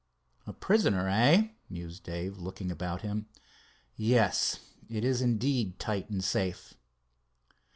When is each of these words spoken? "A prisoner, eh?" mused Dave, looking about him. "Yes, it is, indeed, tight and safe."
"A 0.47 0.53
prisoner, 0.53 1.07
eh?" 1.09 1.49
mused 1.69 2.01
Dave, 2.05 2.39
looking 2.39 2.71
about 2.71 3.03
him. 3.03 3.27
"Yes, 3.95 4.71
it 4.89 5.05
is, 5.05 5.21
indeed, 5.21 5.77
tight 5.77 6.09
and 6.09 6.23
safe." 6.23 6.73